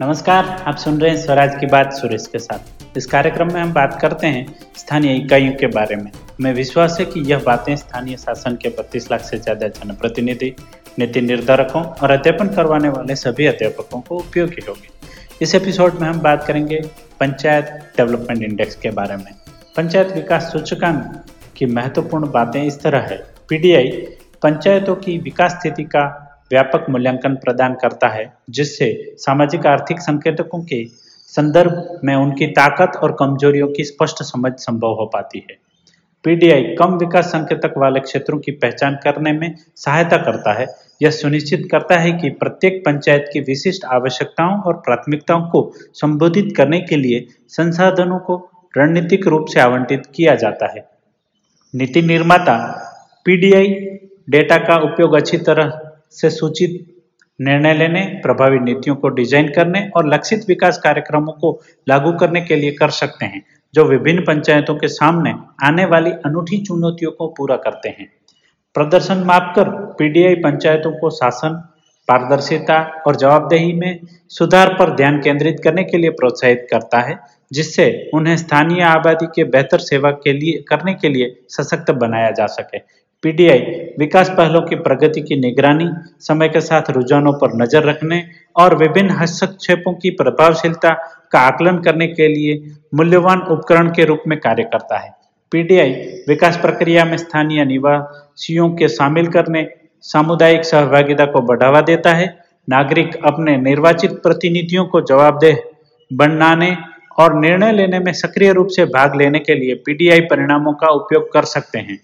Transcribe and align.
नमस्कार, 0.00 0.44
आप 0.66 0.76
सुन 0.76 1.00
रहे 1.00 1.10
हैं 1.10 1.16
स्वराज 1.16 1.54
की 1.60 1.66
बात 1.66 1.92
सुरेश 1.92 2.26
के 2.26 2.38
साथ। 2.38 2.96
इस 2.96 3.06
कार्यक्रम 3.06 3.52
में 3.52 3.60
हम 3.60 3.72
बात 3.72 3.98
करते 4.00 4.26
हैं 4.26 4.54
स्थानीय 4.76 5.16
इकाइयों 5.16 5.52
के 5.52 5.66
बारे 5.66 5.96
में। 5.96 6.04
हमें 6.04 6.52
विश्वास 6.54 6.96
है 7.00 7.04
कि 7.06 7.20
यह 7.20 7.42
बातें 7.46 7.74
स्थानीय 7.76 8.16
शासन 8.16 8.56
के 8.62 8.68
बत्तीस 8.68 9.10
लाख 9.10 9.20
से 9.20 9.38
ज़्यादा 9.38 9.68
जनप्रतिनिधि, 9.68 10.54
नीति 10.98 11.20
निर्धारकों 11.20 11.82
और 11.82 12.10
अध्यापन 12.10 12.48
करवाने 12.48 12.88
वाले 12.88 13.16
सभी 13.16 13.46
अध्यापकों 13.46 14.00
को 14.00 14.18
उपयोगी 14.18 14.64
होगी। 14.68 14.88
इस 15.42 15.54
एपिसोड 15.54 16.00
में 16.00 16.08
हम 16.08 16.20
बात 16.20 16.46
करेंगे 16.46 16.80
पंचायत 17.20 17.70
डेवलपमेंट 17.96 18.42
इंडेक्स 18.42 18.76
के 18.76 18.90
बारे 18.90 19.16
में। 19.16 19.32
पंचायत 19.76 20.12
विकास 20.12 20.50
सूचकांक 20.52 21.22
की 21.56 21.66
महत्वपूर्ण 21.66 22.30
बातें 22.30 22.62
इस 22.62 22.82
तरह 22.82 23.06
है। 23.10 23.22
पीडीआई, 23.48 23.90
पंचायतों 24.42 24.96
की 24.96 25.18
विकास 25.20 25.58
स्थिति 25.60 25.84
का 25.84 26.19
व्यापक 26.50 26.86
मूल्यांकन 26.90 27.34
प्रदान 27.34 27.74
करता 27.74 28.08
है, 28.08 28.32
जिससे 28.50 29.14
सामाजिक 29.18 29.66
आर्थिक 29.66 30.00
संकेतकों 30.00 30.62
के 30.62 30.84
संदर्भ 31.28 32.00
में 32.04 32.14
उनकी 32.14 32.46
ताकत 32.46 32.96
और 32.96 33.16
कमजोरियों 33.18 33.68
की 33.68 33.84
स्पष्ट 33.84 34.22
समझ 34.22 34.52
संभव 34.52 34.94
हो 34.94 35.06
पाती 35.06 35.46
है। 35.50 35.56
पीडीआई 36.24 36.62
कम 36.62 36.96
विकास 36.96 37.26
संकेतक 37.26 37.74
वाले 37.76 38.00
क्षेत्रों 38.00 38.38
की 38.38 38.52
पहचान 38.52 38.98
करने 39.04 39.32
में 39.32 39.54
सहायता 39.76 40.16
करता 40.16 40.52
है। 40.52 40.66
यह 41.02 41.10
सुनिश्चित 41.10 41.68
करता 41.70 41.98
है 41.98 42.12
कि 42.12 42.30
प्रत्येक 42.30 42.82
पंचायत 42.86 43.30
की 43.32 43.40
विशिष्ट 43.40 43.84
आवश्यकताओं 43.84 44.60
और 44.60 44.74
प्राथमिकताओं 44.74 45.42
को 45.42 45.72
संबोधित 45.94 46.54
करने 46.56 46.80
के 46.80 46.96
लिए 46.96 47.26
संसाधनों 47.48 48.18
को 48.18 48.50
रणनीतिक 48.76 49.26
रूप 49.26 49.46
से 49.46 49.60
आवंटित 49.60 50.02
किया 50.14 50.34
जाता 50.34 50.66
है। 50.66 50.88
नीति 51.74 52.02
निर्माता, 52.02 52.56
पीडीआई 53.24 53.68
डेटा 54.30 54.58
का 54.58 54.76
उपयोग 54.76 55.14
अच्छी 55.14 55.38
तरह 55.38 55.89
से 56.14 56.30
सूचित 56.30 56.86
निर्णय 57.40 57.74
लेने, 57.74 58.00
प्रभावी 58.22 58.58
नीतियों 58.58 58.96
को 58.96 59.08
डिज़ाइन 59.08 59.48
करने 59.48 59.88
और 59.96 60.08
लक्षित 60.08 60.44
विकास 60.48 60.78
कार्यक्रमों 60.78 61.32
को 61.32 61.60
लागू 61.88 62.12
करने 62.12 62.40
के 62.40 62.56
लिए 62.56 62.72
कर 62.72 62.90
सकते 62.90 63.26
हैं, 63.26 63.42
जो 63.74 63.84
विभिन्न 63.84 64.24
पंचायतों 64.24 64.74
के 64.74 64.88
सामने 64.88 65.34
आने 65.64 65.84
वाली 65.84 66.10
अनूठी 66.26 66.58
चुनौतियों 66.58 67.10
को 67.10 67.26
पूरा 67.28 67.56
करते 67.56 67.88
हैं। 67.88 68.10
प्रदर्शन 68.74 69.24
मापकर 69.24 69.68
पीडीआई 69.98 70.34
पंचायतों 70.34 70.92
को 70.92 71.10
शासन, 71.10 71.62
पारदर्शिता 72.08 73.02
और 73.06 73.16
जवाबदेही 73.16 73.72
में 73.72 74.00
सुधार 74.28 74.68
पर 74.68 74.94
ध्यान 74.96 75.20
केंद्रित 75.20 75.60
करने 75.64 75.84
के 75.84 75.98
लिए 75.98 76.10
प्रोत्साहित 76.10 76.66
करता 76.70 77.00
है, 77.00 77.18
जिससे 77.52 78.10
उन्हें 78.14 78.36
स्थानीय 78.36 78.82
आबादी 78.82 79.26
के 79.26 79.44
बेहतर 79.44 79.78
सेवा 79.78 80.10
के 80.10 80.32
लिए, 80.32 80.64
करने 80.68 80.94
के 80.94 81.08
लिए 81.08 81.34
सशक्त 81.48 81.90
बनाया 81.90 82.30
जा 82.30 82.46
सके। 82.46 82.78
पीडीआई 83.22 83.60
विकास 83.98 84.28
पहलों 84.30 84.60
की 84.62 84.76
प्रगति 84.76 85.20
की 85.20 85.36
निगरानी, 85.36 85.88
समय 86.20 86.48
के 86.48 86.60
साथ 86.60 86.90
रुझानों 86.90 87.32
पर 87.32 87.56
नज़र 87.62 87.84
रखने 87.84 88.22
और 88.56 88.76
विभिन्न 88.76 89.10
हस्तक्षेपों 89.10 89.92
की 89.94 90.10
प्रभावशीलता 90.12 90.92
का 91.32 91.40
आकलन 91.40 91.78
करने 91.78 92.06
के 92.08 92.28
लिए 92.28 92.60
मूल्यवान 92.94 93.40
उपकरण 93.40 93.88
के 93.88 94.04
रूप 94.04 94.22
में 94.26 94.38
कार्य 94.38 94.62
करता 94.62 94.98
है। 94.98 95.12
पीडीआई 95.52 95.92
विकास 96.28 96.56
प्रक्रिया 96.56 97.04
में 97.04 97.16
स्थानीय 97.16 97.64
निवासियों 97.64 98.68
के 98.70 98.88
शामिल 98.88 99.26
करने, 99.26 99.66
सामुदायिक 100.04 100.64
सहभागिता 100.64 101.24
को 101.24 101.40
बढ़ावा 101.42 101.80
देता 101.80 102.12
है, 102.12 102.36
नागरिक 102.68 103.16
अपने 103.24 103.56
निर्वाचित 103.56 104.12
प्रतिनिधियों 104.22 104.84
को 104.84 105.00
जवाबदेह 105.00 105.62
बनाने 106.10 106.76
और 107.18 107.38
निर्णय 107.40 107.72
लेने 107.72 107.98
में 107.98 108.12
सक्रिय 108.12 108.52
रूप 108.52 108.68
से 108.68 108.84
भाग 108.84 109.16
लेने 109.16 109.38
के 109.38 109.54
लिए 109.54 109.74
पीडीआई 109.86 110.20
परिणामों 110.20 110.72
का 110.72 110.90
उपयोग 110.92 111.32
कर 111.32 111.44
सकते 111.44 111.78
हैं। 111.78 111.98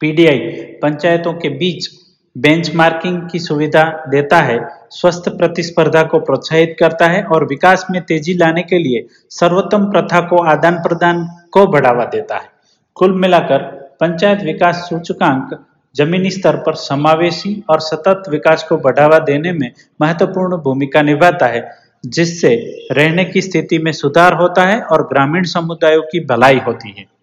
पीडीआई 0.00 0.38
पंचायतों 0.82 1.32
के 1.32 1.48
बीच 1.48 1.88
बेंचमार्किंग 2.36 3.20
की 3.30 3.38
सुविधा 3.38 3.82
देता 4.08 4.40
है, 4.40 4.58
स्वस्थ 4.90 5.28
प्रतिस्पर्धा 5.28 6.02
को 6.02 6.18
प्रोत्साहित 6.18 6.76
करता 6.80 7.06
है 7.06 7.22
और 7.24 7.44
विकास 7.44 7.86
में 7.90 8.00
तेज़ी 8.02 8.34
लाने 8.34 8.62
के 8.62 8.78
लिए 8.78 9.06
सर्वोत्तम 9.30 9.84
प्रथा 9.84 10.20
को 10.20 10.42
आदान 10.44 10.74
प्रदान 10.78 11.24
को 11.52 11.66
बढ़ावा 11.66 12.04
देता 12.04 12.36
है। 12.36 12.50
कुल 12.96 13.12
मिलाकर 13.12 13.62
पंचायत 14.00 14.42
विकास 14.42 14.86
सूचकांक 14.88 15.58
जमीनी 15.94 16.30
स्तर 16.30 16.56
पर 16.56 16.74
समावेशी 16.74 17.62
और 17.70 17.80
सतत 17.80 18.28
विकास 18.28 18.62
को 18.62 18.76
बढ़ावा 18.76 19.18
देने 19.18 19.52
में 19.52 19.70
महत्वपूर्ण 20.00 20.56
भूमिका 20.56 21.02
निभाता 21.02 21.46
है, 21.46 21.68
जिससे 22.06 22.54
रहने 22.92 23.24
की 23.24 23.42
स्थिति 23.42 23.78
में 23.78 23.92
सुधार 23.92 24.34
होता 24.34 24.66
है 24.66 24.80
और 24.82 25.02
ग्रामीण 25.02 25.44
समुदायों 25.44 26.02
की 26.02 26.24
भलाई 26.24 26.58
होती 26.58 26.94
है। 26.98 27.15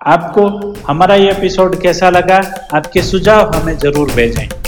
आपको 0.00 0.46
हमारा 0.86 1.14
ये 1.14 1.30
एपिसोड 1.30 1.80
कैसा 1.82 2.10
लगा? 2.10 2.36
आपके 2.74 3.02
सुझाव 3.02 3.50
हमें 3.54 3.76
ज़रूर 3.78 4.10
भेजें। 4.10 4.59